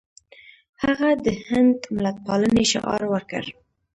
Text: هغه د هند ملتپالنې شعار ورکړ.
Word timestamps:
هغه 0.83 1.09
د 1.25 1.27
هند 1.45 1.77
ملتپالنې 1.95 2.63
شعار 2.71 3.01
ورکړ. 3.13 3.43